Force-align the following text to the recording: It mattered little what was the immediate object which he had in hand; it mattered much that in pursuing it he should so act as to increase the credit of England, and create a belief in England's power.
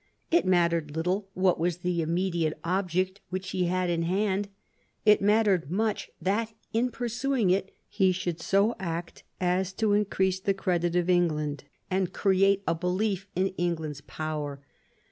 It 0.31 0.47
mattered 0.47 0.95
little 0.95 1.29
what 1.35 1.59
was 1.59 1.77
the 1.77 2.01
immediate 2.01 2.57
object 2.63 3.21
which 3.29 3.51
he 3.51 3.65
had 3.65 3.87
in 3.87 4.01
hand; 4.01 4.49
it 5.05 5.21
mattered 5.21 5.69
much 5.69 6.09
that 6.19 6.51
in 6.73 6.89
pursuing 6.89 7.51
it 7.51 7.69
he 7.87 8.11
should 8.11 8.39
so 8.41 8.75
act 8.79 9.21
as 9.39 9.71
to 9.73 9.93
increase 9.93 10.39
the 10.39 10.55
credit 10.55 10.95
of 10.95 11.07
England, 11.07 11.65
and 11.91 12.11
create 12.11 12.63
a 12.67 12.73
belief 12.73 13.27
in 13.35 13.49
England's 13.59 14.01
power. 14.01 14.59